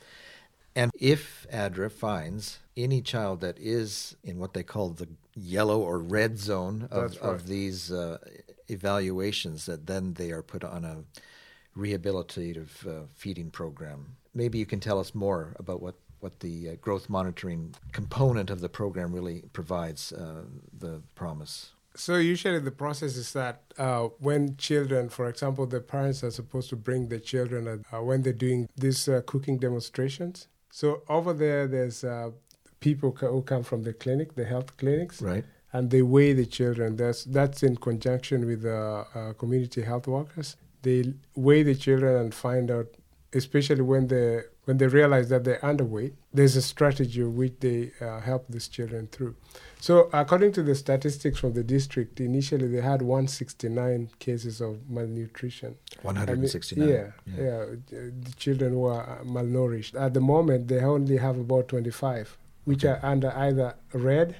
[0.74, 5.98] And if ADRA finds any child that is in what they call the yellow or
[5.98, 7.20] red zone of, right.
[7.20, 8.18] of these uh,
[8.72, 11.04] evaluations, that then they are put on a
[11.76, 14.16] rehabilitative uh, feeding program.
[14.34, 18.60] Maybe you can tell us more about what, what the uh, growth monitoring component of
[18.60, 20.42] the program really provides uh,
[20.78, 21.72] the promise.
[21.94, 26.70] So usually the process is that uh, when children, for example, the parents are supposed
[26.70, 30.48] to bring the children uh, when they're doing these uh, cooking demonstrations.
[30.70, 32.30] So over there, there's uh,
[32.80, 35.44] people who come from the clinic, the health clinics, Right.
[35.72, 36.96] And they weigh the children.
[36.96, 40.56] That's that's in conjunction with the uh, community health workers.
[40.82, 42.88] They weigh the children and find out,
[43.32, 46.12] especially when they when they realize that they're underweight.
[46.32, 49.34] There's a strategy which they uh, help these children through.
[49.80, 55.76] So, according to the statistics from the district, initially they had 169 cases of malnutrition.
[56.04, 56.88] I mean, 169.
[56.88, 60.00] yeah, yeah, uh, the children were uh, malnourished.
[60.00, 64.36] At the moment, they only have about 25, which are under either red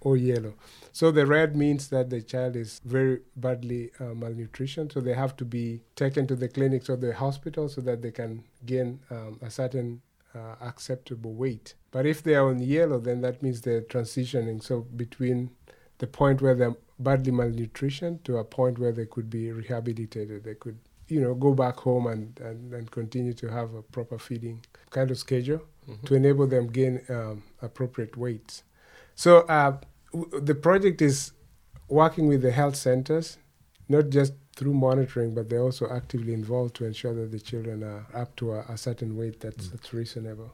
[0.00, 0.54] or yellow.
[0.92, 4.90] So the red means that the child is very badly uh, malnutrition.
[4.90, 8.10] So they have to be taken to the clinics or the hospital so that they
[8.10, 10.00] can gain um, a certain
[10.34, 11.74] uh, acceptable weight.
[11.90, 14.62] But if they are on yellow, then that means they're transitioning.
[14.62, 15.50] So between
[15.98, 20.54] the point where they're badly malnutrition to a point where they could be rehabilitated, they
[20.54, 24.64] could, you know, go back home and, and, and continue to have a proper feeding
[24.90, 25.62] kind of schedule
[26.04, 28.62] to enable them gain um, appropriate weights.
[29.14, 29.78] So uh,
[30.12, 31.32] the project is
[31.88, 33.38] working with the health centers,
[33.88, 38.06] not just through monitoring, but they're also actively involved to ensure that the children are
[38.14, 39.72] up to a, a certain weight that's, mm.
[39.72, 40.52] that's reasonable,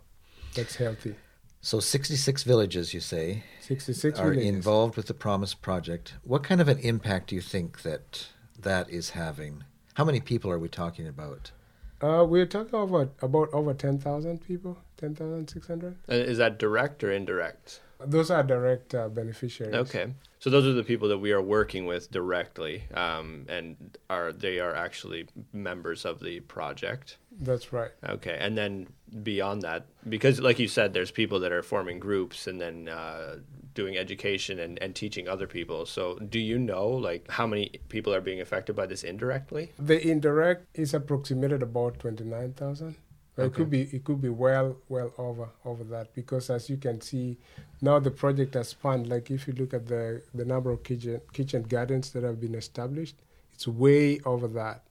[0.55, 1.15] that's healthy.
[1.61, 4.47] So 66 villages, you say, 66 are villages.
[4.47, 6.15] involved with the Promise Project.
[6.23, 8.29] What kind of an impact do you think that
[8.61, 9.65] that is having?
[9.95, 11.51] How many people are we talking about?
[12.01, 15.97] Uh, we're talking about about over ten thousand people, ten thousand six hundred.
[16.09, 17.81] Uh, Is that direct or indirect?
[17.99, 19.75] Those are direct uh, beneficiaries.
[19.75, 20.13] Okay.
[20.39, 24.61] So those are the people that we are working with directly, um, and are they
[24.61, 27.17] are actually members of the project.
[27.41, 27.91] That's right.
[28.07, 28.89] Okay, and then
[29.23, 33.37] beyond that, because like you said, there's people that are forming groups and then uh,
[33.77, 35.87] doing education and, and teaching other people.
[35.87, 39.71] So do you know like how many people are being affected by this indirectly?
[39.79, 42.97] The indirect is approximated about twenty nine thousand.
[43.39, 47.03] It could be it could be well well over over that because as you can
[47.03, 47.37] see
[47.83, 51.21] now the project has spanned like if you look at the the number of kitchen
[51.35, 53.17] kitchen gardens that have been established
[53.53, 54.83] it's way over that.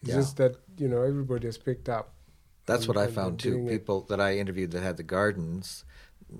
[0.00, 0.16] It's Yeah.
[0.16, 2.14] just that you know everybody has picked up.
[2.64, 3.50] That's and- what I found too.
[3.50, 3.70] doing it.
[3.80, 5.84] People that I interviewed that had the gardens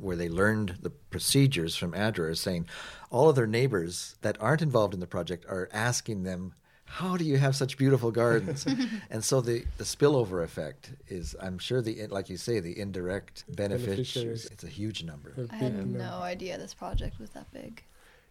[0.01, 2.67] where they learned the procedures from ADRA are saying
[3.11, 7.25] all of their neighbors that aren't involved in the project are asking them, How do
[7.25, 8.67] you have such beautiful gardens?
[9.11, 13.45] and so the, the spillover effect is, I'm sure, the like you say, the indirect
[13.49, 14.47] benefits, Beneficiaries.
[14.47, 15.35] it's a huge number.
[15.51, 17.83] I had big no idea this project was that big.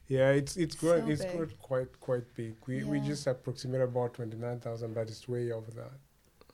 [0.08, 1.06] Yeah, it's it's growing.
[1.06, 1.32] So it's big.
[1.34, 2.56] growing quite quite big.
[2.68, 5.94] We we just approximate about twenty nine thousand, but it's way over that.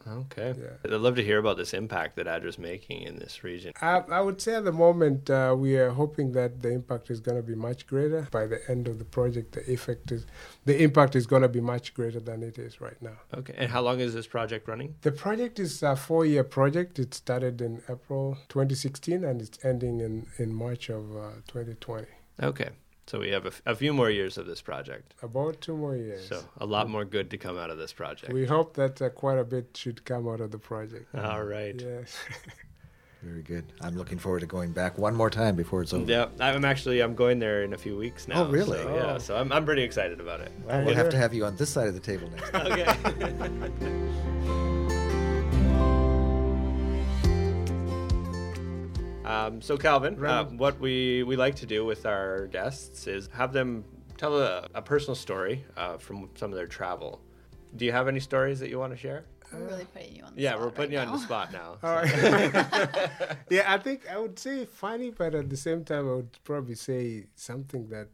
[0.08, 0.54] Okay.
[0.58, 0.94] Yeah.
[0.94, 3.74] I'd love to hear about this impact that ADRA's is making in this region.
[3.82, 7.20] I, I would say at the moment uh, we are hoping that the impact is
[7.20, 8.28] going to be much greater.
[8.32, 10.26] By the end of the project, the effect is
[10.66, 13.18] the impact is going to be much greater than it is right now.
[13.34, 13.54] Okay.
[13.58, 14.96] And how long is this project running?
[15.02, 17.00] The project is a four-year project.
[17.00, 22.08] It started in April 2016 and it's ending in in March of uh, 2020.
[22.42, 22.70] Okay.
[23.08, 25.14] So we have a, f- a few more years of this project.
[25.24, 26.28] About two more years.
[26.28, 28.34] So a lot more good to come out of this project.
[28.34, 31.08] we hope that uh, quite a bit should come out of the project.
[31.16, 31.80] All right.
[31.82, 32.18] Yes.
[33.24, 33.66] Very good.
[33.82, 36.10] I'm looking forward to going back one more time before it's over.
[36.10, 38.44] Yeah, I'm actually I'm going there in a few weeks now.
[38.44, 38.78] Oh, really?
[38.78, 39.18] So, yeah, Oh.
[39.18, 40.52] so I'm I'm pretty excited about it.
[40.66, 42.54] Well, We'll have to have you on this side of the table next.
[42.54, 44.54] Okay.
[49.28, 53.52] um, so Calvin, uh, what we we like to do with our guests is have
[53.54, 53.84] them
[54.18, 57.22] tell a, a personal story uh, from some of their travel.
[57.76, 59.26] Do you have any stories that you want to share?
[59.54, 61.54] We're really putting you on the Yeah, spot we're putting right you on the spot
[61.54, 61.78] now.
[61.84, 62.10] All right.
[63.50, 66.76] yeah, I think I would say funny, but at the same time, I would probably
[66.76, 68.08] say something that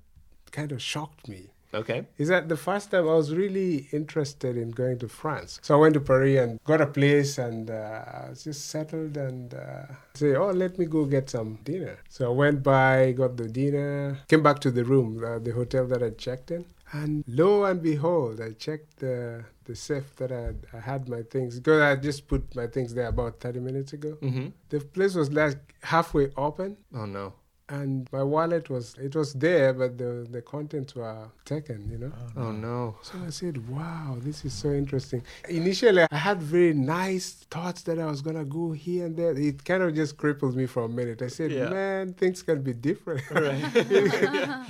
[0.51, 1.52] kind of shocked me.
[1.73, 2.05] Okay.
[2.17, 5.59] Is that the first time I was really interested in going to France?
[5.63, 9.17] So I went to Paris and got a place, and uh, I was just settled
[9.17, 13.37] and uh, say, "Oh, let me go get some dinner." So I went by, got
[13.37, 17.23] the dinner, came back to the room, uh, the hotel that I checked in, and
[17.27, 21.59] lo and behold, I checked the the safe that I had, I had my things
[21.59, 24.17] because I just put my things there about thirty minutes ago.
[24.21, 24.47] Mm-hmm.
[24.69, 27.33] The place was like halfway open, Oh no.
[27.79, 31.79] And my wallet was it was there, but the the contents were taken.
[31.91, 32.11] You know.
[32.37, 32.95] Oh, oh no.
[33.01, 35.21] So I said, wow, this is so interesting.
[35.49, 39.33] Initially, I had very nice thoughts that I was going to go here and there.
[39.49, 41.21] It kind of just crippled me for a minute.
[41.21, 41.69] I said, Yeah.
[41.69, 43.21] man, things can be different.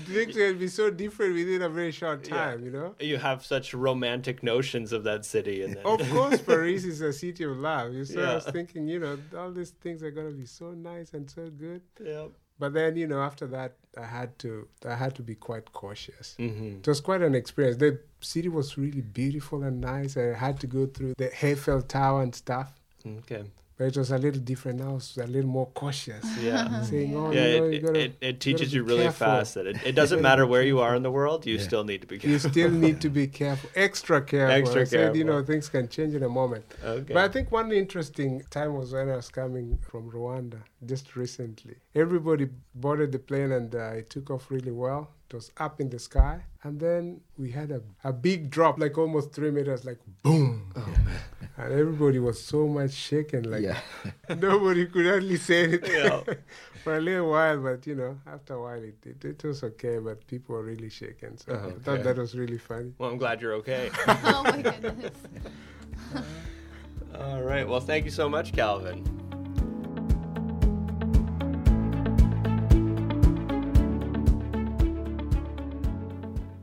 [0.08, 2.36] things can be so different within a very short Yeah.
[2.38, 2.96] time, you know?
[3.00, 7.14] You have such romantic notions of that city, and then Of course, Paris is a
[7.14, 7.94] city of love.
[7.94, 10.72] You so I was thinking, you know, all these things are going to be so
[10.72, 11.82] nice and so good.
[12.00, 12.28] yeah.
[12.64, 16.38] But then, you know, after that, I had to, I had to be quite cautious.
[16.40, 16.78] Mm-hmm.
[16.78, 17.76] It was quite an experience.
[17.76, 20.16] The city was really beautiful and nice.
[20.16, 22.72] I had to go through the Eiffel Tower and stuff,
[23.06, 23.44] Okay.
[23.84, 24.82] But it was a little different.
[24.82, 26.82] I was a little more cautious, Yeah.
[26.90, 29.28] saying, "Oh, Yeah, you know, it, you gotta, it, it teaches be you really careful.
[29.28, 31.64] fast that it, it doesn't matter where you are in the world, you Yeah.
[31.70, 32.32] still need to be careful.
[32.32, 35.90] you still need to be careful, extra careful." Extra I said, you know, things can
[35.90, 36.64] change in a moment.
[36.84, 37.14] Okay.
[37.14, 41.76] But I think one interesting time was when I was coming from Rwanda just recently.
[41.94, 45.10] Everybody boarded the plane and uh, it took off really well.
[45.30, 46.36] It was up in the sky.
[46.66, 50.72] And then we had a, a big drop, like almost three meters, like boom.
[50.76, 50.88] oh,
[51.56, 53.80] And everybody was so much shaken, like yeah.
[54.30, 56.22] nobody could hardly say anything Yeah.
[56.84, 57.60] for a little while.
[57.60, 60.90] But, you know, after a while, it, it, it was okay, but people were really
[60.90, 61.38] shaken.
[61.38, 61.68] So uh-huh.
[61.68, 61.80] I Okay.
[61.84, 62.94] thought that was really funny.
[62.98, 63.92] Well, I'm glad you're okay.
[64.08, 65.18] oh my goodness.
[67.20, 67.68] All right.
[67.68, 69.06] Well, thank you so much, Calvin.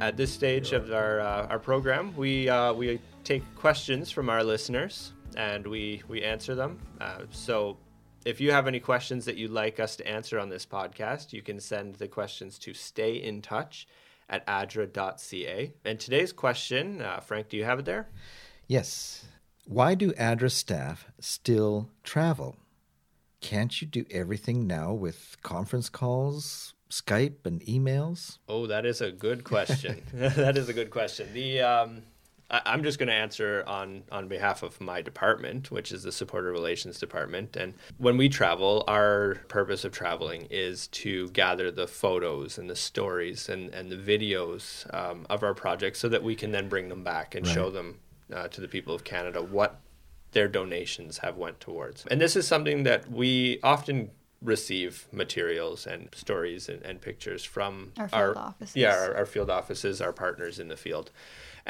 [0.01, 4.43] At this stage of our uh, our program, we uh, we take questions from our
[4.43, 6.79] listeners and we we answer them.
[7.01, 7.77] Uh, so,
[8.25, 11.43] if you have any questions that you'd like us to answer on this podcast, you
[11.43, 13.87] can send the questions to stay in touch
[14.31, 15.75] at adra.ca.
[15.85, 18.09] And today's question, uh, Frank, do you have it there?
[18.67, 19.27] Yes.
[19.67, 22.57] Why do ADRA staff still travel?
[23.41, 28.39] Can't you do everything now with conference calls, Skype, and emails?
[28.49, 30.03] Oh, that is a good question.
[30.13, 31.29] that is a good question.
[31.33, 32.03] The um,
[32.51, 36.13] I, I'm just going to answer on on behalf of my department, which is the
[36.13, 37.57] supporter relations department.
[37.57, 42.77] And when we travel, our purpose of traveling is to gather the photos and the
[42.77, 46.89] stories and and the videos um, of our projects, so that we can then bring
[46.89, 48.01] them back and show them
[48.35, 49.81] uh, to the people of Canada what
[50.33, 52.07] their donations have went towards.
[52.07, 54.11] And this is something that we often
[54.43, 58.77] receive materials and stories and, and pictures from Our field offices.
[58.77, 61.11] Yeah, our, our field offices, our partners in the field.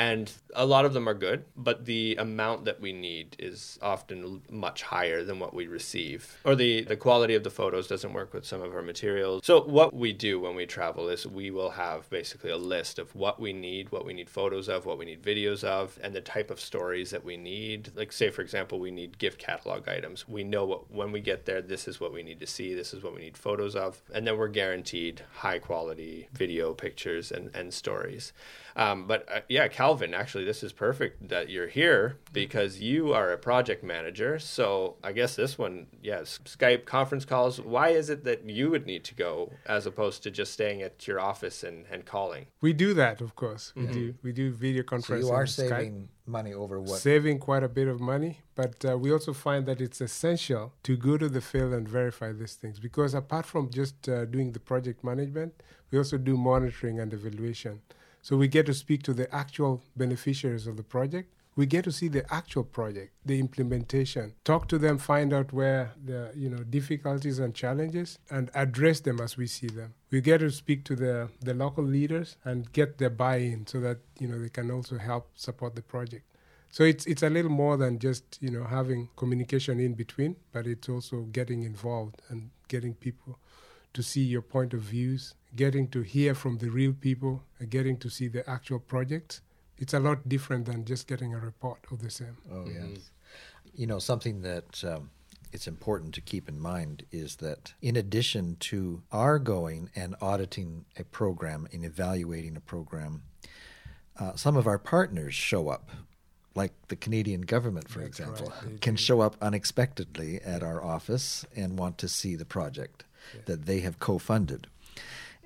[0.00, 4.40] And a lot of them are good, but the amount that we need is often
[4.48, 6.38] much higher than what we receive.
[6.42, 9.44] Or the, the quality of the photos doesn't work with some of our materials.
[9.44, 13.14] So, what we do when we travel is we will have basically a list of
[13.14, 16.22] what we need, what we need photos of, what we need videos of, and the
[16.22, 17.92] type of stories that we need.
[17.94, 20.26] Like, say, for example, we need gift catalog items.
[20.26, 22.94] We know what when we get there, this is what we need to see, this
[22.94, 27.54] is what we need photos of, and then we're guaranteed high quality video, pictures, and,
[27.54, 28.32] and stories.
[28.80, 33.30] Um, but uh, yeah, Calvin, actually, this is perfect that you're here because you are
[33.30, 34.38] a project manager.
[34.38, 37.60] So I guess this one, yes, Skype conference calls.
[37.60, 41.06] Why is it that you would need to go as opposed to just staying at
[41.06, 42.46] your office and, and calling?
[42.62, 43.74] We do that, of course.
[43.76, 44.14] We do.
[44.22, 45.68] We do video So you are on Skype.
[45.68, 47.00] saving money over what?
[47.00, 48.38] saving quite a bit of money.
[48.54, 52.32] But uh, we also find that it's essential to go to the field and verify
[52.32, 55.52] these things because apart from just uh, doing the project management,
[55.90, 57.82] we also do monitoring and evaluation.
[58.22, 61.32] So we get to speak to the actual beneficiaries of the project.
[61.56, 65.92] We get to see the actual project, the implementation, talk to them, find out where
[66.02, 69.94] the you know difficulties and challenges, and address them as we see them.
[70.10, 73.98] We get to speak to the the local leaders and get their buy-in so that
[74.18, 76.24] you know they can also help support the project.
[76.70, 80.66] So it's it's a little more than just you know having communication in between, but
[80.66, 83.38] it's also getting involved and getting people
[83.92, 88.08] to see your point of views, getting to hear from the real people, getting to
[88.08, 89.40] see the actual projects.
[89.78, 92.36] It's a lot different than just getting a report of the same.
[92.52, 93.10] Oh, yes.
[93.74, 95.10] You know, something that um,
[95.52, 100.84] it's important to keep in mind is that in addition to our going and auditing
[100.98, 103.22] a program and evaluating a program,
[104.18, 105.90] uh, some of our partners show up
[106.54, 109.00] like the Canadian government, for That's example, right, can do.
[109.02, 113.04] show up unexpectedly at our office and want to see the project
[113.46, 114.66] that they have co funded.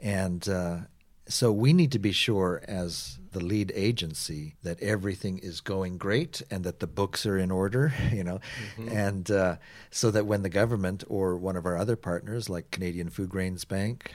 [0.02, 0.78] And uh,
[1.26, 6.42] so we need to be sure, as the lead agency, that everything is going great
[6.50, 8.40] and that the books are in order, you know,
[8.90, 9.56] and uh,
[9.90, 14.12] so that when the government or one of our other partners, like Canadian Foodgrains Bank,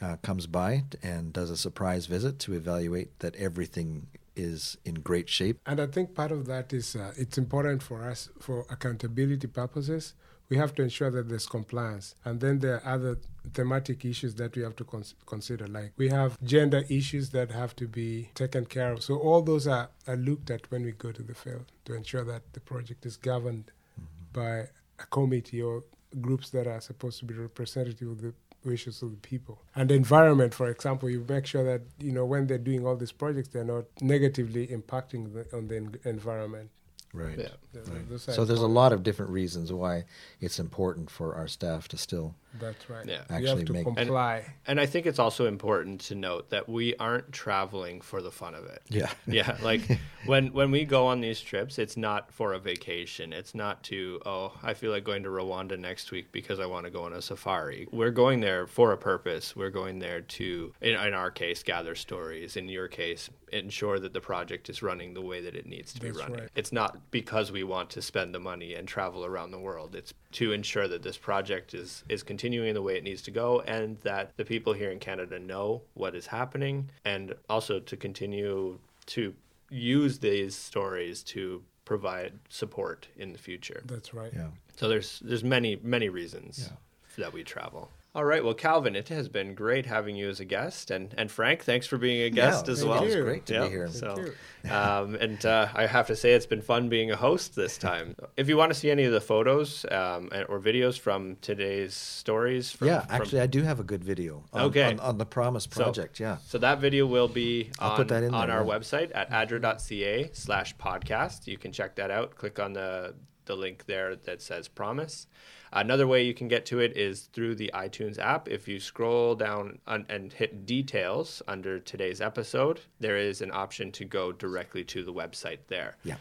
[0.00, 5.28] uh, comes by and does a surprise visit to evaluate that everything is in great
[5.28, 5.60] shape.
[5.66, 10.14] And I think part of that is uh, it's important for us for accountability purposes.
[10.52, 12.14] We have to ensure that there's compliance.
[12.26, 13.16] And then there are other
[13.54, 15.66] thematic issues that we have to cons- consider.
[15.66, 19.02] Like we have gender issues that have to be taken care of.
[19.02, 22.24] So all those are, are looked at when we go to the field to ensure
[22.24, 24.40] that the project is governed mm-hmm.
[24.40, 24.54] by
[24.98, 25.84] a committee or
[26.20, 28.34] groups that are supposed to be representative of the
[28.64, 29.62] wishes of the people.
[29.74, 32.96] And the environment, for example, you make sure that you know when they're doing all
[32.96, 36.70] these projects, they're not negatively impacting the, on the en- environment.
[37.12, 37.38] Right.
[37.38, 37.48] Yeah.
[37.74, 38.20] Right.
[38.20, 40.04] So there's a lot of different reasons why
[40.40, 43.06] it's important for our staff to still That's right.
[43.06, 43.22] Yeah.
[43.30, 44.44] you Actually have to make- And- comply.
[44.66, 48.54] And I think it's also important to note that we aren't traveling for the fun
[48.54, 48.82] of it.
[48.88, 49.80] yeah yeah like
[50.26, 54.20] when when we go on these trips it's not for a vacation it's not to
[54.26, 57.12] oh i feel like going to rwanda next week because i want to go on
[57.12, 61.30] a safari we're going there for a purpose we're going there to in, in our
[61.30, 65.54] case gather stories in your case ensure that the project is running the way that
[65.54, 66.48] it needs to That's be running right.
[66.54, 70.12] it's not because we want to spend the money and travel around the world it's
[70.32, 73.98] to ensure that this project is is continuing the way it needs to go and
[74.00, 79.34] that the people here in canada know what is happening and also to continue to
[79.70, 83.82] use these stories to provide support in the future.
[83.86, 84.32] That's right.
[84.34, 86.70] yeah So there's there's many many reasons
[87.18, 87.90] that we travel.
[88.14, 91.30] All right, well, Calvin, it has been great having you as a guest, and and
[91.30, 93.02] Frank, thanks for being a guest Yeah, as thank well.
[93.04, 93.08] you.
[93.08, 94.22] it's great to Yeah, be here So,
[94.70, 98.14] um, and uh, I have to say, it's been fun being a host this time.
[98.36, 102.70] If you want to see any of the photos um, or videos from today's stories,
[102.70, 104.84] from, yeah from- actually i do have a good video on, Okay.
[104.92, 108.08] on, on the promise So- project yeah So that video will be I'll on, put
[108.08, 108.74] that in on there, our yeah.
[108.78, 111.46] website at adra.ca slash podcast.
[111.46, 112.34] You can check that out.
[112.36, 113.14] Click on the,
[113.46, 115.26] the link there that says promise.
[115.72, 118.46] Another way you can get to it is through the iTunes app.
[118.48, 123.90] If you scroll down on, and hit details under today's episode, there is an option
[123.92, 125.96] to go directly to the website there.
[126.04, 126.16] yeah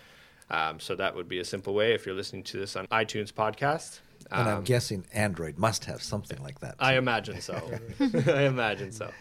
[0.50, 3.32] Um, so that would be a simple way if you're listening to this on iTunes
[3.34, 4.00] podcast.
[4.32, 7.56] and i'm Um, guessing android must have something like that I imagine so.
[8.40, 9.12] I imagine so.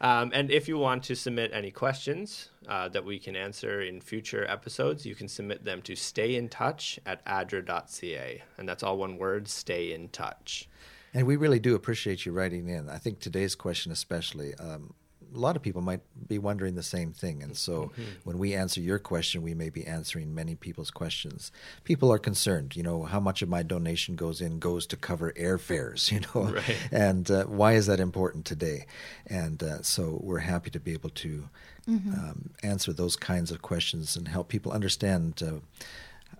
[0.00, 4.00] Um, and if you want to submit any questions uh, that we can answer in
[4.00, 8.42] future episodes, you can submit them to stay in touch at adra.ca.
[8.56, 10.68] And that's all one word stay in touch.
[11.12, 12.88] And we really do appreciate you writing in.
[12.88, 14.94] I think today's question, especially, um,
[15.34, 17.42] a lot of people might be wondering the same thing.
[17.42, 18.02] And so Mm-hmm.
[18.24, 21.52] when we answer your question, we may be answering many people's questions.
[21.84, 25.32] People are concerned, you know, how much of my donation goes in goes to cover
[25.32, 26.76] airfares, you know, Right.
[26.90, 28.86] and uh, why is that important today?
[29.26, 31.48] And uh, so we're happy to be able to
[31.88, 35.42] um, answer those kinds of questions and help people understand.
[35.42, 35.60] Uh,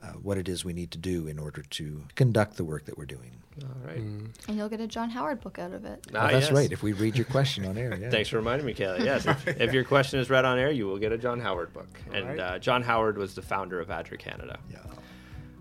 [0.02, 2.96] uh, what it is we need to do in order to conduct the work that
[2.96, 3.32] we're doing.
[3.62, 3.98] All right.
[3.98, 4.30] Mm.
[4.48, 6.06] And you'll get a John Howard book out of it.
[6.14, 6.52] Ah, Oh, that's yes.
[6.52, 6.72] right.
[6.72, 8.08] If we read your question on air, yeah.
[8.08, 9.04] Thanks for reminding me, Kayla.
[9.04, 11.72] Yes, if, if your question is read on air, you will get a John Howard
[11.74, 11.88] book.
[12.12, 12.38] And right.
[12.38, 14.58] uh, John Howard was the founder of ADRA Canada.
[14.70, 14.78] Yeah.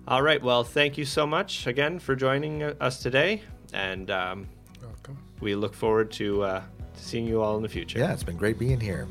[0.07, 0.41] All right.
[0.41, 3.43] Well, thank you so much again for joining uh, us today.
[3.73, 4.47] And um,
[4.81, 5.17] Welcome.
[5.41, 6.63] we look forward to uh,
[6.95, 7.99] seeing you all in the future.
[7.99, 9.07] Yeah, it's been great being here.